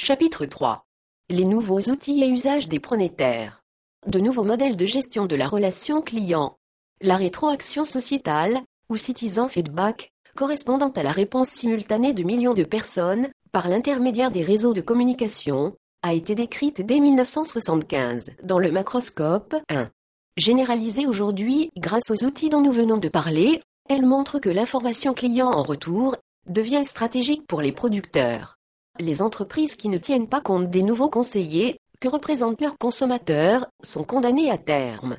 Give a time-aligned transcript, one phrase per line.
[0.00, 0.84] Chapitre 3.
[1.28, 3.64] Les nouveaux outils et usages des pronétaires.
[4.06, 6.54] De nouveaux modèles de gestion de la relation client.
[7.00, 13.28] La rétroaction sociétale, ou citizen feedback, correspondant à la réponse simultanée de millions de personnes,
[13.50, 15.74] par l'intermédiaire des réseaux de communication,
[16.04, 19.90] a été décrite dès 1975 dans le macroscope 1.
[20.36, 25.50] Généralisée aujourd'hui grâce aux outils dont nous venons de parler, elle montre que l'information client
[25.50, 26.14] en retour
[26.46, 28.57] devient stratégique pour les producteurs.
[29.00, 34.04] Les entreprises qui ne tiennent pas compte des nouveaux conseillers que représentent leurs consommateurs sont
[34.04, 35.18] condamnées à terme.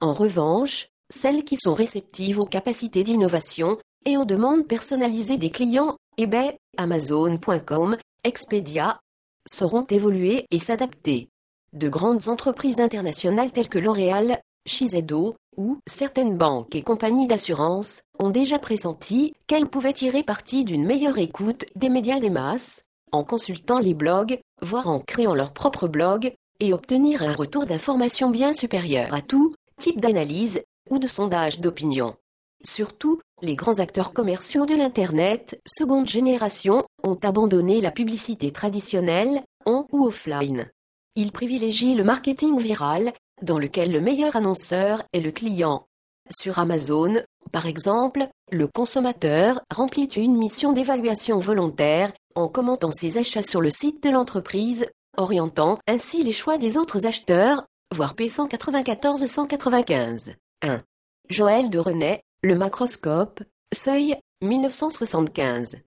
[0.00, 5.96] En revanche, celles qui sont réceptives aux capacités d'innovation et aux demandes personnalisées des clients,
[6.16, 9.00] eBay, Amazon.com, Expedia,
[9.46, 11.28] sauront évoluer et s'adapter.
[11.72, 18.30] De grandes entreprises internationales telles que L'Oréal, Shiseido, ou certaines banques et compagnies d'assurance ont
[18.30, 23.78] déjà pressenti qu'elles pouvaient tirer parti d'une meilleure écoute des médias des masses, en consultant
[23.78, 29.14] les blogs, voire en créant leur propre blog, et obtenir un retour d'information bien supérieur
[29.14, 32.16] à tout type d'analyse ou de sondage d'opinion.
[32.62, 39.86] Surtout, les grands acteurs commerciaux de l'Internet, seconde génération, ont abandonné la publicité traditionnelle, on
[39.92, 40.70] ou offline.
[41.16, 45.86] Ils privilégient le marketing viral, dans lequel le meilleur annonceur est le client.
[46.30, 53.42] Sur Amazon, par exemple, le consommateur remplit une mission d'évaluation volontaire en commentant ses achats
[53.42, 54.86] sur le site de l'entreprise,
[55.16, 57.64] orientant ainsi les choix des autres acheteurs,
[57.94, 60.34] voire P194 195.
[60.62, 60.82] 1.
[61.28, 63.42] Joël de René, Le Macroscope,
[63.74, 65.78] Seuil, 1975.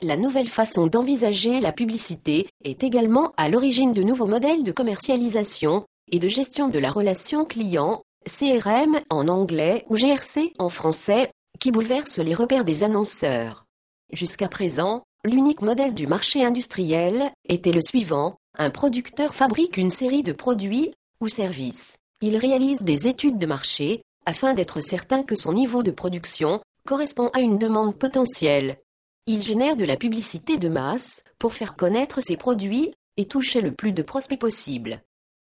[0.00, 5.86] La nouvelle façon d'envisager la publicité est également à l'origine de nouveaux modèles de commercialisation
[6.10, 11.30] et de gestion de la relation client, CRM en anglais ou GRC en français,
[11.60, 13.64] qui bouleversent les repères des annonceurs.
[14.12, 20.22] Jusqu'à présent, l'unique modèle du marché industriel était le suivant, un producteur fabrique une série
[20.22, 21.94] de produits ou services.
[22.20, 27.28] Il réalise des études de marché afin d'être certain que son niveau de production correspond
[27.32, 28.78] à une demande potentielle.
[29.26, 33.72] Il génère de la publicité de masse pour faire connaître ses produits et toucher le
[33.72, 35.00] plus de prospects possible.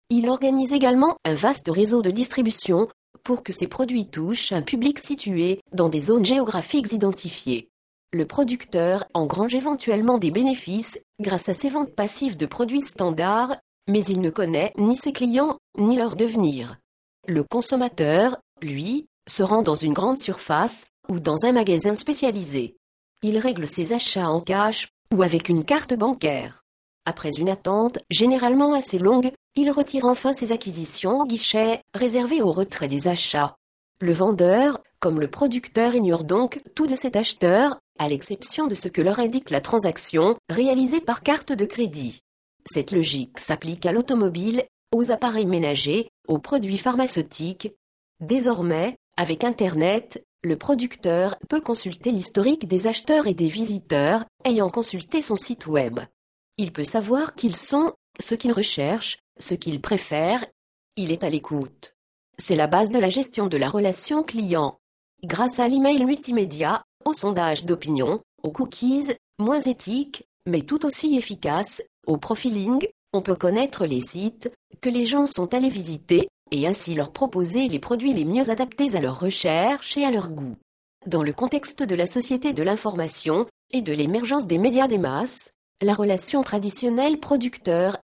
[0.09, 2.87] Il organise également un vaste réseau de distribution
[3.23, 7.70] pour que ses produits touchent un public situé dans des zones géographiques identifiées.
[8.13, 13.55] Le producteur engrange éventuellement des bénéfices grâce à ses ventes passives de produits standards,
[13.87, 16.77] mais il ne connaît ni ses clients ni leur devenir.
[17.27, 22.75] Le consommateur, lui, se rend dans une grande surface ou dans un magasin spécialisé.
[23.23, 26.63] Il règle ses achats en cash ou avec une carte bancaire.
[27.05, 32.51] Après une attente généralement assez longue, il retire enfin ses acquisitions au guichet, réservé au
[32.51, 33.55] retrait des achats.
[34.01, 38.87] Le vendeur, comme le producteur, ignore donc tout de cet acheteur, à l'exception de ce
[38.87, 42.23] que leur indique la transaction réalisée par carte de crédit.
[42.65, 47.71] Cette logique s'applique à l'automobile, aux appareils ménagers, aux produits pharmaceutiques.
[48.19, 55.21] Désormais, avec Internet, le producteur peut consulter l'historique des acheteurs et des visiteurs ayant consulté
[55.21, 55.99] son site web.
[56.57, 60.43] Il peut savoir qu'ils sont, ce qu'ils recherchent, ce qu'ils préfèrent.
[60.97, 61.95] Il est à l'écoute.
[62.39, 64.79] C'est la base de la gestion de la relation client.
[65.23, 71.81] Grâce à l'email multimédia, au sondage d'opinion, aux cookies, moins éthiques, mais tout aussi efficaces,
[72.07, 74.51] au profiling, on peut connaître les sites
[74.81, 78.95] que les gens sont allés visiter et ainsi leur proposer les produits les mieux adaptés
[78.95, 80.55] à leurs recherches et à leur goût.
[81.05, 85.49] Dans le contexte de la société de l'information et de l'émergence des médias des masses,
[85.81, 87.97] la relation traditionnelle producteur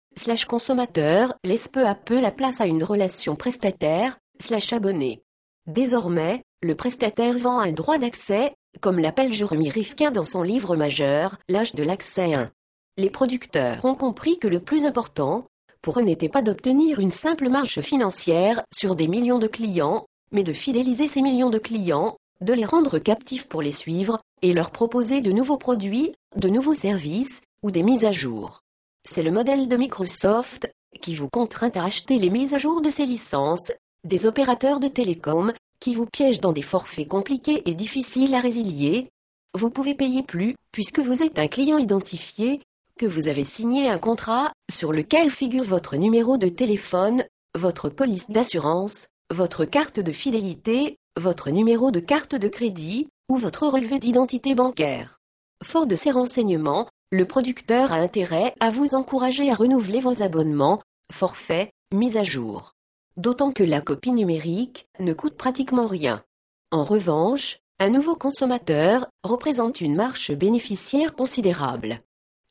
[0.48, 5.24] consommateur laisse peu à peu la place à une relation prestataire slash abonné.
[5.68, 11.38] Désormais, le prestataire vend un droit d'accès, comme l'appelle Jérémy Rifkin dans son livre majeur,
[11.50, 12.52] L'âge de l'accès 1.
[12.98, 15.46] Les producteurs ont compris que le plus important,
[15.82, 20.44] pour eux n'était pas d'obtenir une simple marge financière sur des millions de clients, mais
[20.44, 24.72] de fidéliser ces millions de clients, de les rendre captifs pour les suivre, et leur
[24.72, 28.62] proposer de nouveaux produits, de nouveaux services, ou des mises à jour.
[29.04, 30.70] C'est le modèle de Microsoft
[31.02, 33.72] qui vous contraint à acheter les mises à jour de ses licences,
[34.04, 39.10] des opérateurs de télécom qui vous piègent dans des forfaits compliqués et difficiles à résilier.
[39.58, 42.62] Vous pouvez payer plus puisque vous êtes un client identifié,
[43.00, 47.24] que vous avez signé un contrat sur lequel figure votre numéro de téléphone,
[47.58, 53.68] votre police d'assurance, votre carte de fidélité, votre numéro de carte de crédit ou votre
[53.68, 55.20] relevé d'identité bancaire.
[55.64, 60.82] Fort de ces renseignements, le producteur a intérêt à vous encourager à renouveler vos abonnements,
[61.12, 62.75] forfaits, mis à jour.
[63.18, 66.24] D'autant que la copie numérique ne coûte pratiquement rien.
[66.72, 72.02] En revanche, un nouveau consommateur représente une marche bénéficiaire considérable.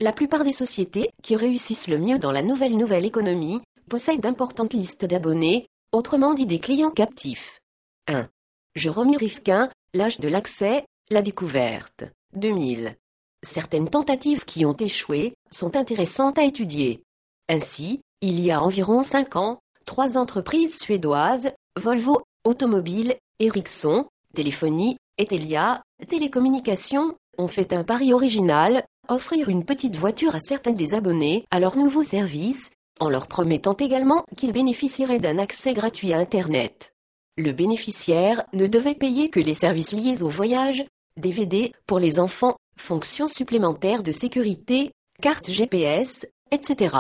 [0.01, 4.75] La plupart des sociétés qui réussissent le mieux dans la nouvelle nouvelle économie possèdent d'importantes
[4.75, 7.61] listes d'abonnés, autrement dit des clients captifs.
[8.09, 8.29] 1.
[8.75, 12.03] Jérôme Rifkin, L'âge de l'accès, la découverte.
[12.35, 12.97] 2000.
[13.45, 17.05] Certaines tentatives qui ont échoué sont intéressantes à étudier.
[17.49, 25.27] Ainsi, il y a environ 5 ans, trois entreprises suédoises, Volvo, Automobile, Ericsson, Téléphonie, et
[25.27, 31.45] Telia, Télécommunications, ont fait un pari original, offrir une petite voiture à certains des abonnés
[31.51, 32.71] à leur nouveau service,
[33.01, 36.93] en leur promettant également qu'ils bénéficieraient d'un accès gratuit à Internet.
[37.37, 40.85] Le bénéficiaire ne devait payer que les services liés au voyage,
[41.17, 46.97] DVD pour les enfants, fonctions supplémentaires de sécurité, carte GPS, etc.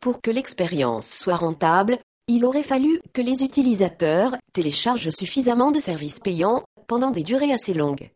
[0.00, 1.98] Pour que l'expérience soit rentable,
[2.28, 7.74] il aurait fallu que les utilisateurs téléchargent suffisamment de services payants pendant des durées assez
[7.74, 8.10] longues.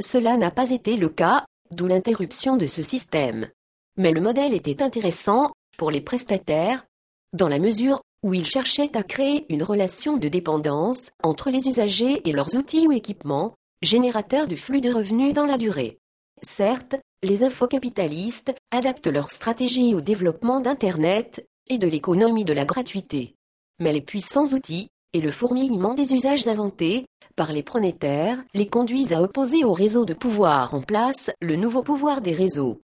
[0.00, 3.48] Cela n'a pas été le cas, d'où l'interruption de ce système.
[3.96, 6.84] Mais le modèle était intéressant pour les prestataires,
[7.32, 12.28] dans la mesure où ils cherchaient à créer une relation de dépendance entre les usagers
[12.28, 15.98] et leurs outils ou équipements, générateurs de flux de revenus dans la durée.
[16.42, 23.36] Certes, les infocapitalistes adaptent leur stratégie au développement d'Internet et de l'économie de la gratuité.
[23.80, 29.12] Mais les puissants outils et le fourmillement des usages inventés par les pronétaires les conduisent
[29.12, 32.80] à opposer au réseau de pouvoir en place le nouveau pouvoir des réseaux.